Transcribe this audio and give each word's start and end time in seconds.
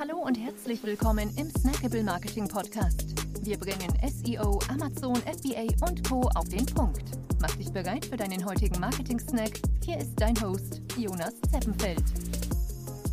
Hallo 0.00 0.16
und 0.16 0.34
herzlich 0.34 0.82
willkommen 0.82 1.30
im 1.36 1.50
Snackable 1.50 2.02
Marketing 2.02 2.48
Podcast. 2.48 3.04
Wir 3.44 3.58
bringen 3.58 3.92
SEO, 4.08 4.58
Amazon, 4.70 5.16
FBA 5.16 5.66
und 5.86 6.08
Co. 6.08 6.22
auf 6.36 6.48
den 6.48 6.64
Punkt. 6.64 7.02
Mach 7.38 7.54
dich 7.56 7.70
bereit 7.70 8.06
für 8.06 8.16
deinen 8.16 8.42
heutigen 8.46 8.80
Marketing-Snack. 8.80 9.60
Hier 9.84 9.98
ist 9.98 10.12
dein 10.16 10.40
Host, 10.40 10.80
Jonas 10.96 11.34
Zeppenfeld. 11.52 12.02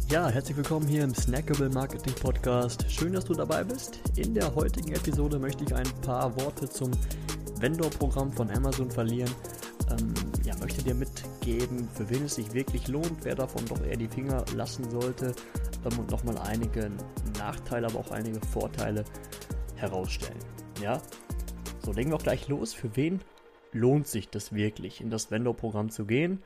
Ja, 0.09 0.29
herzlich 0.29 0.55
willkommen 0.55 0.87
hier 0.87 1.03
im 1.03 1.13
Snackable 1.13 1.69
Marketing 1.69 2.15
Podcast. 2.15 2.89
Schön, 2.89 3.11
dass 3.11 3.25
du 3.25 3.33
dabei 3.33 3.65
bist. 3.65 3.99
In 4.15 4.33
der 4.33 4.55
heutigen 4.55 4.93
Episode 4.93 5.39
möchte 5.39 5.65
ich 5.65 5.75
ein 5.75 5.91
paar 6.03 6.39
Worte 6.39 6.69
zum 6.69 6.91
Vendor-Programm 7.59 8.31
von 8.31 8.49
Amazon 8.51 8.89
verlieren. 8.89 9.31
Ähm, 9.91 10.13
ja, 10.45 10.55
möchte 10.59 10.81
dir 10.83 10.95
mitgeben, 10.95 11.89
für 11.93 12.09
wen 12.09 12.23
es 12.23 12.35
sich 12.35 12.53
wirklich 12.53 12.87
lohnt, 12.87 13.25
wer 13.25 13.35
davon 13.35 13.65
doch 13.65 13.81
eher 13.85 13.97
die 13.97 14.07
Finger 14.07 14.45
lassen 14.55 14.89
sollte 14.89 15.35
ähm, 15.91 15.99
und 15.99 16.11
nochmal 16.11 16.37
einige 16.39 16.91
Nachteile, 17.37 17.87
aber 17.87 17.99
auch 17.99 18.11
einige 18.11 18.39
Vorteile 18.47 19.03
herausstellen. 19.75 20.39
Ja, 20.81 21.01
so 21.79 21.91
legen 21.91 22.11
wir 22.11 22.17
auch 22.17 22.23
gleich 22.23 22.47
los. 22.47 22.73
Für 22.73 22.95
wen 22.95 23.21
lohnt 23.71 24.07
sich 24.07 24.29
das 24.29 24.53
wirklich, 24.53 25.01
in 25.01 25.09
das 25.09 25.31
Vendor-Programm 25.31 25.89
zu 25.89 26.05
gehen? 26.05 26.43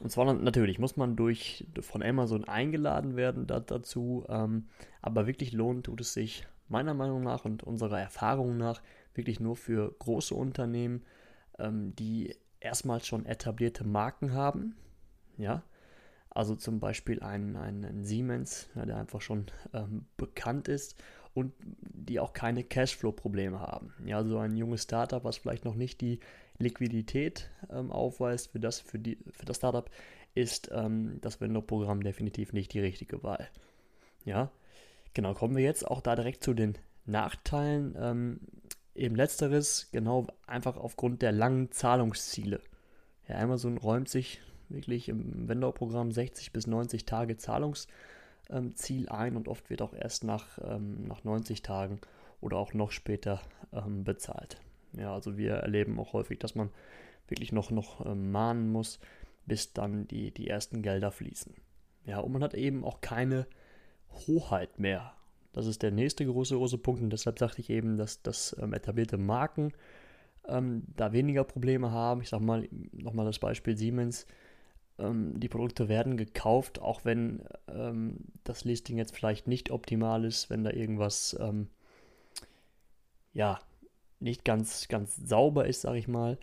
Und 0.00 0.10
zwar 0.10 0.32
natürlich 0.34 0.78
muss 0.78 0.96
man 0.96 1.16
durch 1.16 1.66
von 1.80 2.02
Amazon 2.02 2.44
eingeladen 2.44 3.16
werden 3.16 3.46
da, 3.46 3.60
dazu, 3.60 4.24
ähm, 4.28 4.66
aber 5.00 5.26
wirklich 5.26 5.52
lohnt 5.52 5.86
tut 5.86 6.00
es 6.02 6.12
sich 6.12 6.46
meiner 6.68 6.94
Meinung 6.94 7.22
nach 7.22 7.44
und 7.44 7.62
unserer 7.62 8.00
Erfahrung 8.00 8.56
nach 8.58 8.82
wirklich 9.14 9.40
nur 9.40 9.56
für 9.56 9.94
große 9.98 10.34
Unternehmen, 10.34 11.04
ähm, 11.58 11.94
die 11.96 12.34
erstmals 12.60 13.06
schon 13.06 13.24
etablierte 13.24 13.84
Marken 13.84 14.32
haben, 14.32 14.76
ja, 15.38 15.62
also 16.36 16.54
zum 16.54 16.80
Beispiel 16.80 17.22
ein, 17.22 17.56
ein, 17.56 17.84
ein 17.84 18.04
Siemens, 18.04 18.68
ja, 18.74 18.84
der 18.84 18.98
einfach 18.98 19.20
schon 19.20 19.46
ähm, 19.72 20.06
bekannt 20.16 20.68
ist 20.68 20.96
und 21.32 21.52
die 21.60 22.20
auch 22.20 22.32
keine 22.32 22.62
Cashflow-Probleme 22.62 23.58
haben. 23.60 23.94
Ja, 24.04 24.22
so 24.22 24.38
ein 24.38 24.56
junges 24.56 24.82
Startup, 24.82 25.24
was 25.24 25.38
vielleicht 25.38 25.64
noch 25.64 25.74
nicht 25.74 26.00
die 26.00 26.20
Liquidität 26.58 27.50
ähm, 27.70 27.90
aufweist 27.90 28.52
für 28.52 28.60
das, 28.60 28.80
für, 28.80 28.98
die, 28.98 29.18
für 29.30 29.46
das 29.46 29.56
Startup, 29.56 29.88
ist 30.34 30.70
ähm, 30.72 31.18
das 31.22 31.40
Vendor-Programm 31.40 32.02
definitiv 32.02 32.52
nicht 32.52 32.72
die 32.74 32.80
richtige 32.80 33.22
Wahl. 33.22 33.48
Ja, 34.24 34.50
genau, 35.14 35.32
kommen 35.32 35.56
wir 35.56 35.64
jetzt 35.64 35.86
auch 35.86 36.02
da 36.02 36.16
direkt 36.16 36.44
zu 36.44 36.52
den 36.52 36.76
Nachteilen. 37.06 37.94
Ähm, 37.98 38.40
eben 38.94 39.16
letzteres, 39.16 39.88
genau 39.90 40.26
einfach 40.46 40.76
aufgrund 40.76 41.22
der 41.22 41.32
langen 41.32 41.72
Zahlungsziele. 41.72 42.60
Ja, 43.26 43.38
Amazon 43.38 43.78
räumt 43.78 44.08
sich 44.08 44.40
wirklich 44.68 45.08
im 45.08 45.48
Vendor-Programm 45.48 46.12
60 46.12 46.52
bis 46.52 46.66
90 46.66 47.04
Tage 47.04 47.36
Zahlungsziel 47.36 49.08
ein 49.08 49.36
und 49.36 49.48
oft 49.48 49.70
wird 49.70 49.82
auch 49.82 49.94
erst 49.94 50.24
nach, 50.24 50.58
ähm, 50.62 51.04
nach 51.06 51.24
90 51.24 51.62
Tagen 51.62 52.00
oder 52.40 52.56
auch 52.56 52.74
noch 52.74 52.90
später 52.90 53.40
ähm, 53.72 54.04
bezahlt. 54.04 54.60
Ja, 54.92 55.12
also 55.12 55.36
wir 55.36 55.54
erleben 55.54 55.98
auch 55.98 56.12
häufig, 56.12 56.38
dass 56.38 56.54
man 56.54 56.70
wirklich 57.28 57.52
noch, 57.52 57.70
noch 57.70 58.04
ähm, 58.06 58.30
mahnen 58.30 58.70
muss, 58.70 58.98
bis 59.46 59.72
dann 59.72 60.06
die, 60.08 60.32
die 60.32 60.48
ersten 60.48 60.82
Gelder 60.82 61.10
fließen. 61.10 61.54
Ja, 62.04 62.20
und 62.20 62.32
man 62.32 62.42
hat 62.42 62.54
eben 62.54 62.84
auch 62.84 63.00
keine 63.00 63.46
Hoheit 64.26 64.78
mehr. 64.78 65.12
Das 65.52 65.66
ist 65.66 65.82
der 65.82 65.90
nächste 65.90 66.24
große, 66.26 66.54
große 66.54 66.78
Punkt 66.78 67.02
und 67.02 67.10
deshalb 67.10 67.38
sagte 67.38 67.60
ich 67.60 67.70
eben, 67.70 67.96
dass, 67.96 68.22
dass 68.22 68.56
ähm, 68.60 68.74
etablierte 68.74 69.18
Marken 69.18 69.72
ähm, 70.46 70.84
da 70.96 71.12
weniger 71.12 71.44
Probleme 71.44 71.90
haben. 71.90 72.20
Ich 72.20 72.28
sage 72.28 72.44
mal 72.44 72.68
nochmal 72.92 73.26
das 73.26 73.38
Beispiel 73.38 73.76
Siemens 73.76 74.26
ähm, 74.98 75.38
die 75.38 75.48
Produkte 75.48 75.88
werden 75.88 76.16
gekauft, 76.16 76.80
auch 76.80 77.04
wenn 77.04 77.42
ähm, 77.68 78.18
das 78.44 78.64
Listing 78.64 78.98
jetzt 78.98 79.14
vielleicht 79.14 79.46
nicht 79.46 79.70
optimal 79.70 80.24
ist, 80.24 80.50
wenn 80.50 80.64
da 80.64 80.70
irgendwas 80.70 81.36
ähm, 81.40 81.68
ja 83.32 83.58
nicht 84.20 84.44
ganz, 84.44 84.88
ganz 84.88 85.16
sauber 85.16 85.66
ist, 85.66 85.82
sage 85.82 85.98
ich 85.98 86.08
mal. 86.08 86.38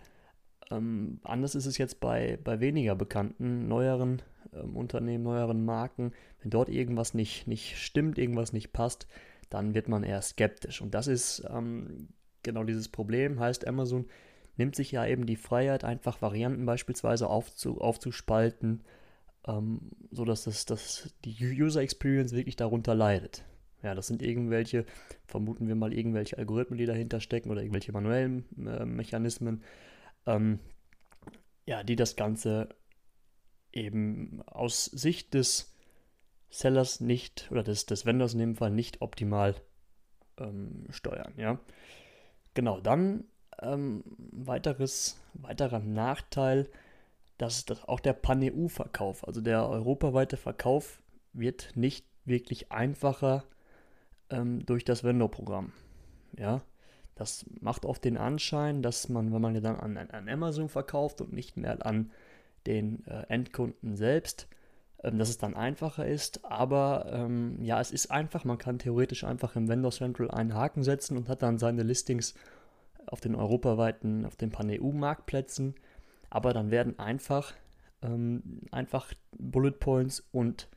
Ähm, 0.70 1.20
anders 1.24 1.54
ist 1.54 1.66
es 1.66 1.78
jetzt 1.78 2.00
bei, 2.00 2.38
bei 2.42 2.60
weniger 2.60 2.94
bekannten, 2.94 3.68
neueren 3.68 4.22
ähm, 4.52 4.76
Unternehmen, 4.76 5.24
neueren 5.24 5.64
Marken. 5.64 6.12
Wenn 6.40 6.50
dort 6.50 6.68
irgendwas 6.68 7.14
nicht, 7.14 7.46
nicht 7.46 7.76
stimmt, 7.78 8.18
irgendwas 8.18 8.52
nicht 8.52 8.72
passt, 8.72 9.06
dann 9.50 9.74
wird 9.74 9.88
man 9.88 10.04
eher 10.04 10.22
skeptisch. 10.22 10.80
Und 10.80 10.94
das 10.94 11.06
ist 11.06 11.44
ähm, 11.50 12.08
genau 12.42 12.64
dieses 12.64 12.88
Problem. 12.88 13.40
Heißt, 13.40 13.66
Amazon 13.66 14.06
nimmt 14.56 14.76
sich 14.76 14.92
ja 14.92 15.06
eben 15.06 15.26
die 15.26 15.36
Freiheit, 15.36 15.84
einfach 15.84 16.22
Varianten 16.22 16.66
beispielsweise 16.66 17.28
aufzu, 17.28 17.80
aufzuspalten, 17.80 18.84
ähm, 19.46 19.90
sodass 20.10 20.44
das, 20.44 20.64
das, 20.64 21.14
die 21.24 21.36
User 21.60 21.80
Experience 21.80 22.32
wirklich 22.32 22.56
darunter 22.56 22.94
leidet. 22.94 23.44
Ja, 23.82 23.94
das 23.94 24.06
sind 24.06 24.22
irgendwelche, 24.22 24.86
vermuten 25.26 25.68
wir 25.68 25.74
mal, 25.74 25.92
irgendwelche 25.92 26.38
Algorithmen, 26.38 26.78
die 26.78 26.86
dahinter 26.86 27.20
stecken 27.20 27.50
oder 27.50 27.60
irgendwelche 27.60 27.92
manuellen 27.92 28.46
äh, 28.66 28.86
Mechanismen, 28.86 29.62
ähm, 30.26 30.58
ja, 31.66 31.82
die 31.82 31.96
das 31.96 32.16
Ganze 32.16 32.70
eben 33.72 34.42
aus 34.46 34.86
Sicht 34.86 35.34
des 35.34 35.74
Sellers 36.48 37.00
nicht 37.00 37.48
oder 37.50 37.62
des, 37.62 37.84
des 37.84 38.06
Vendors 38.06 38.32
in 38.32 38.38
dem 38.38 38.54
Fall 38.54 38.70
nicht 38.70 39.02
optimal 39.02 39.56
ähm, 40.38 40.86
steuern. 40.90 41.34
Ja, 41.36 41.58
genau. 42.54 42.80
Dann 42.80 43.24
ähm, 43.64 44.04
weiteres, 44.32 45.20
weiterer 45.34 45.80
Nachteil, 45.80 46.68
dass, 47.38 47.64
dass 47.64 47.84
auch 47.88 48.00
der 48.00 48.12
Pan-EU-Verkauf, 48.12 49.26
also 49.26 49.40
der 49.40 49.68
europaweite 49.68 50.36
Verkauf, 50.36 51.02
wird 51.32 51.72
nicht 51.74 52.06
wirklich 52.24 52.70
einfacher 52.70 53.44
ähm, 54.30 54.64
durch 54.66 54.84
das 54.84 55.04
Vendor-Programm. 55.04 55.72
Ja, 56.38 56.62
das 57.14 57.46
macht 57.60 57.84
oft 57.84 58.04
den 58.04 58.16
Anschein, 58.16 58.82
dass 58.82 59.08
man, 59.08 59.32
wenn 59.32 59.40
man 59.40 59.60
dann 59.62 59.76
an, 59.76 59.96
an 59.96 60.28
Amazon 60.28 60.68
verkauft 60.68 61.20
und 61.20 61.32
nicht 61.32 61.56
mehr 61.56 61.84
an 61.84 62.10
den 62.66 63.06
äh, 63.06 63.24
Endkunden 63.28 63.96
selbst, 63.96 64.48
ähm, 65.02 65.18
dass 65.18 65.28
es 65.28 65.38
dann 65.38 65.54
einfacher 65.54 66.06
ist. 66.06 66.44
Aber 66.44 67.06
ähm, 67.12 67.58
ja, 67.62 67.80
es 67.80 67.90
ist 67.90 68.10
einfach. 68.10 68.44
Man 68.44 68.58
kann 68.58 68.78
theoretisch 68.78 69.24
einfach 69.24 69.54
im 69.56 69.68
Vendor 69.68 69.92
Central 69.92 70.30
einen 70.30 70.54
Haken 70.54 70.82
setzen 70.82 71.16
und 71.16 71.28
hat 71.28 71.42
dann 71.42 71.58
seine 71.58 71.82
Listings 71.82 72.34
auf 73.06 73.20
den 73.20 73.34
europaweiten, 73.34 74.24
auf 74.24 74.36
den 74.36 74.50
Pan-EU-Marktplätzen, 74.50 75.74
aber 76.30 76.52
dann 76.52 76.70
werden 76.70 76.98
einfach, 76.98 77.54
ähm, 78.02 78.62
einfach 78.70 79.12
Bullet 79.38 79.72
Points 79.72 80.20
und 80.32 80.68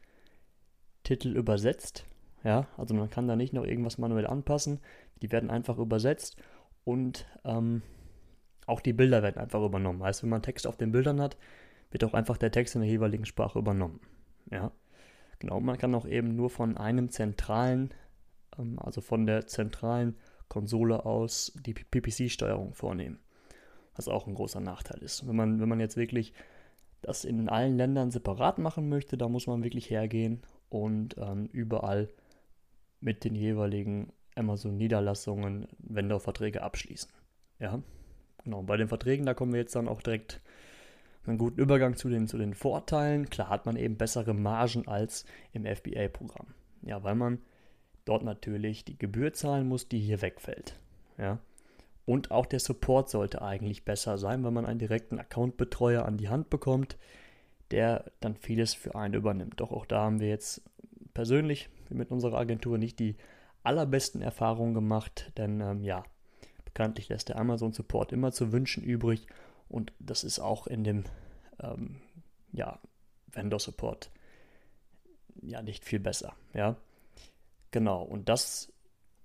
Titel 1.03 1.35
übersetzt. 1.35 2.05
Ja, 2.43 2.67
also 2.77 2.93
man 2.93 3.09
kann 3.09 3.27
da 3.27 3.35
nicht 3.35 3.53
noch 3.53 3.65
irgendwas 3.65 3.97
manuell 3.97 4.27
anpassen. 4.27 4.79
Die 5.21 5.31
werden 5.31 5.49
einfach 5.49 5.77
übersetzt 5.79 6.37
und 6.83 7.25
ähm, 7.43 7.81
auch 8.67 8.81
die 8.81 8.93
Bilder 8.93 9.23
werden 9.23 9.37
einfach 9.37 9.63
übernommen. 9.63 10.03
Heißt, 10.03 10.23
wenn 10.23 10.29
man 10.29 10.43
Text 10.43 10.67
auf 10.67 10.77
den 10.77 10.91
Bildern 10.91 11.19
hat, 11.19 11.37
wird 11.91 12.03
auch 12.03 12.13
einfach 12.13 12.37
der 12.37 12.51
Text 12.51 12.75
in 12.75 12.81
der 12.81 12.89
jeweiligen 12.89 13.25
Sprache 13.25 13.57
übernommen. 13.57 13.99
Ja, 14.51 14.71
genau. 15.39 15.59
Man 15.59 15.77
kann 15.77 15.95
auch 15.95 16.05
eben 16.05 16.35
nur 16.35 16.49
von 16.49 16.77
einem 16.77 17.09
zentralen, 17.09 17.93
ähm, 18.57 18.77
also 18.79 19.01
von 19.01 19.25
der 19.25 19.47
zentralen 19.47 20.17
Konsole 20.49 21.05
aus 21.05 21.53
die 21.65 21.73
PPC-Steuerung 21.73 22.73
vornehmen. 22.73 23.19
Was 23.95 24.07
auch 24.07 24.27
ein 24.27 24.35
großer 24.35 24.59
Nachteil 24.59 25.01
ist. 25.01 25.27
Wenn 25.27 25.35
man, 25.35 25.59
wenn 25.59 25.69
man 25.69 25.79
jetzt 25.79 25.97
wirklich 25.97 26.33
das 27.01 27.25
in 27.25 27.49
allen 27.49 27.77
Ländern 27.77 28.11
separat 28.11 28.57
machen 28.57 28.89
möchte, 28.89 29.17
da 29.17 29.27
muss 29.27 29.47
man 29.47 29.63
wirklich 29.63 29.89
hergehen 29.89 30.41
und 30.69 31.15
ähm, 31.17 31.47
überall 31.51 32.09
mit 32.99 33.23
den 33.23 33.35
jeweiligen 33.35 34.11
Amazon-Niederlassungen 34.35 35.67
Vendor-Verträge 35.79 36.61
abschließen. 36.61 37.11
Ja, 37.59 37.81
genau. 38.43 38.63
Bei 38.63 38.77
den 38.77 38.87
Verträgen, 38.87 39.25
da 39.25 39.33
kommen 39.33 39.53
wir 39.53 39.59
jetzt 39.59 39.75
dann 39.75 39.87
auch 39.87 40.01
direkt 40.01 40.41
einen 41.25 41.37
guten 41.37 41.59
Übergang 41.59 41.95
zu 41.95 42.09
den, 42.09 42.27
zu 42.27 42.37
den 42.37 42.53
Vorteilen. 42.53 43.29
Klar 43.29 43.49
hat 43.49 43.65
man 43.65 43.75
eben 43.75 43.97
bessere 43.97 44.33
Margen 44.33 44.87
als 44.87 45.25
im 45.53 45.65
FBA-Programm. 45.65 46.47
Ja, 46.83 47.03
weil 47.03 47.15
man 47.15 47.39
dort 48.07 48.23
natürlich 48.23 48.85
die 48.85 48.97
Gebühr 48.97 49.33
zahlen 49.33 49.67
muss, 49.67 49.87
die 49.87 49.99
hier 49.99 50.21
wegfällt. 50.21 50.79
Ja. 51.17 51.39
Und 52.05 52.31
auch 52.31 52.45
der 52.45 52.59
Support 52.59 53.09
sollte 53.09 53.41
eigentlich 53.41 53.83
besser 53.83 54.17
sein, 54.17 54.43
wenn 54.45 54.53
man 54.53 54.65
einen 54.65 54.79
direkten 54.79 55.19
Account-Betreuer 55.19 56.05
an 56.05 56.17
die 56.17 56.29
Hand 56.29 56.49
bekommt, 56.49 56.97
der 57.71 58.11
dann 58.21 58.35
vieles 58.35 58.73
für 58.73 58.95
einen 58.95 59.13
übernimmt. 59.13 59.59
Doch 59.59 59.71
auch 59.71 59.85
da 59.85 60.03
haben 60.03 60.21
wir 60.21 60.29
jetzt 60.29 60.61
persönlich 61.13 61.69
mit 61.89 62.11
unserer 62.11 62.37
Agentur 62.37 62.77
nicht 62.77 62.99
die 62.99 63.17
allerbesten 63.63 64.21
Erfahrungen 64.21 64.73
gemacht, 64.73 65.33
denn 65.37 65.59
ähm, 65.59 65.83
ja, 65.83 66.03
bekanntlich 66.63 67.09
lässt 67.09 67.27
der 67.29 67.37
Amazon 67.37 67.73
Support 67.73 68.13
immer 68.13 68.31
zu 68.31 68.53
wünschen 68.53 68.83
übrig 68.83 69.27
und 69.67 69.91
das 69.99 70.23
ist 70.23 70.39
auch 70.39 70.67
in 70.67 70.85
dem 70.85 71.03
ähm, 71.59 71.97
ja, 72.53 72.79
Vendor 73.31 73.59
Support 73.59 74.11
ja 75.41 75.61
nicht 75.61 75.83
viel 75.83 75.99
besser. 75.99 76.33
Ja. 76.53 76.77
Genau, 77.71 78.01
und 78.03 78.29
das 78.29 78.71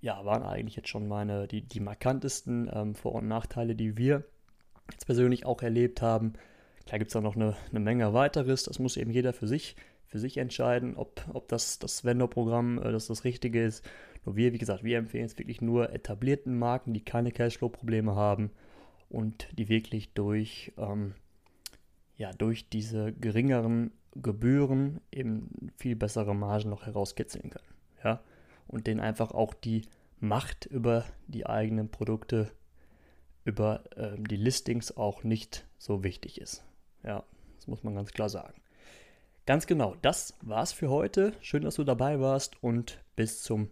ja, 0.01 0.25
waren 0.25 0.43
eigentlich 0.43 0.77
jetzt 0.77 0.89
schon 0.89 1.07
meine, 1.07 1.47
die, 1.47 1.63
die 1.63 1.81
markantesten 1.81 2.71
ähm, 2.73 2.95
Vor- 2.95 3.15
und 3.15 3.29
Nachteile, 3.29 3.75
die 3.75 3.97
wir 3.97 4.25
jetzt 4.91 5.07
persönlich 5.07 5.47
auch 5.47 5.63
erlebt 5.63 6.03
haben. 6.03 6.33
Klar 6.87 6.99
gibt 6.99 7.11
es 7.11 7.17
auch 7.17 7.23
noch 7.23 7.37
eine, 7.37 7.57
eine 7.71 7.81
Menge 7.81 8.13
weiteres, 8.13 8.65
das 8.65 8.79
muss 8.81 8.97
eben 8.97 9.13
jeder 9.13 9.33
für 9.33 9.47
sich 9.47 9.77
für 10.13 10.19
sich 10.19 10.37
entscheiden, 10.37 10.95
ob, 10.97 11.25
ob 11.33 11.49
das, 11.49 11.79
das 11.79 12.05
Vendor-Programm 12.05 12.79
äh, 12.79 12.93
das, 12.93 13.07
das 13.07 13.25
Richtige 13.25 13.65
ist. 13.65 13.83
Nur 14.27 14.37
wir, 14.37 14.53
wie 14.53 14.59
gesagt, 14.59 14.85
wir 14.85 14.99
empfehlen 14.99 15.25
es 15.25 15.39
wirklich 15.39 15.63
nur 15.63 15.91
etablierten 15.91 16.59
Marken, 16.59 16.93
die 16.93 17.03
keine 17.03 17.33
Cashflow-Probleme 17.33 18.15
haben 18.15 18.51
und 19.09 19.49
die 19.59 19.71
wirklich 19.71 20.13
durch, 20.13 20.75
ähm, 20.77 21.15
ja, 22.19 22.31
durch 22.35 22.69
diese 22.69 23.15
geringeren 23.15 23.91
Gebühren 24.15 25.01
eben 25.11 25.73
viel 25.79 25.97
bessere 25.97 26.35
Margen 26.35 26.69
noch 26.69 26.85
herauskitzeln 26.85 27.49
können. 27.49 27.75
Ja? 28.05 28.23
Und 28.73 28.89
denen 28.89 28.99
einfach 28.99 29.31
auch 29.31 29.55
die 29.55 29.83
Macht 30.19 30.67
über 30.67 31.05
die 31.29 31.47
eigenen 31.47 31.89
Produkte, 31.89 32.51
über 33.45 33.85
äh, 33.97 34.17
die 34.19 34.37
Listings 34.37 34.97
auch 34.97 35.23
nicht 35.23 35.65
so 35.79 36.03
wichtig 36.03 36.41
ist. 36.41 36.65
Ja, 37.05 37.23
das 37.57 37.69
muss 37.69 37.85
man 37.85 37.95
ganz 37.95 38.11
klar 38.11 38.29
sagen. 38.29 38.61
Ganz 39.47 39.67
genau, 39.67 39.97
das 40.03 40.35
war's 40.41 40.73
für 40.73 40.91
heute. 40.91 41.33
Schön, 41.41 41.63
dass 41.63 41.75
du 41.75 41.85
dabei 41.85 42.21
warst 42.21 42.63
und 42.63 43.01
bis 43.17 43.43
zum 43.43 43.71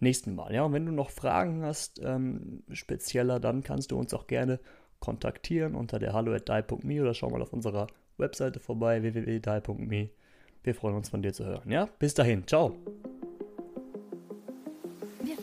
nächsten 0.00 0.34
Mal. 0.34 0.54
Ja, 0.54 0.64
und 0.64 0.72
wenn 0.72 0.86
du 0.86 0.92
noch 0.92 1.10
Fragen 1.10 1.62
hast, 1.62 2.00
ähm, 2.02 2.62
spezieller, 2.72 3.40
dann 3.40 3.62
kannst 3.62 3.90
du 3.90 3.98
uns 3.98 4.14
auch 4.14 4.26
gerne 4.26 4.60
kontaktieren 5.00 5.74
unter 5.74 5.98
der 5.98 6.14
hallo@dai.me 6.14 7.02
oder 7.02 7.12
schau 7.12 7.28
mal 7.28 7.42
auf 7.42 7.52
unserer 7.52 7.86
Webseite 8.16 8.60
vorbei 8.60 9.02
www.dai.me. 9.02 10.10
Wir 10.62 10.74
freuen 10.74 10.96
uns 10.96 11.10
von 11.10 11.20
dir 11.20 11.34
zu 11.34 11.44
hören. 11.44 11.70
Ja, 11.70 11.88
bis 11.98 12.14
dahin, 12.14 12.46
ciao. 12.46 12.74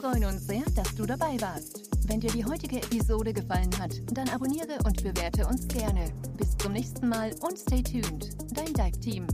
Wir 0.01 0.09
freuen 0.09 0.25
uns 0.25 0.48
sehr, 0.48 0.63
dass 0.75 0.95
du 0.95 1.06
dabei 1.06 1.39
warst. 1.42 1.88
Wenn 2.07 2.19
dir 2.19 2.31
die 2.31 2.44
heutige 2.44 2.77
Episode 2.77 3.33
gefallen 3.33 3.69
hat, 3.80 3.92
dann 4.12 4.27
abonniere 4.30 4.80
und 4.83 5.03
bewerte 5.03 5.45
uns 5.45 5.68
gerne. 5.68 6.12
Bis 6.38 6.57
zum 6.57 6.74
nächsten 6.74 7.07
Mal 7.07 7.36
und 7.42 7.59
stay 7.59 7.83
tuned. 7.83 8.30
Dein 8.51 8.74
Dive 8.74 9.00
Team. 9.00 9.27